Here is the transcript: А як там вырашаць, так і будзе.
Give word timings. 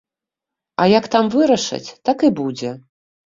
А 0.85 0.87
як 0.99 1.05
там 1.17 1.29
вырашаць, 1.35 1.93
так 2.09 2.17
і 2.29 2.31
будзе. 2.39 2.73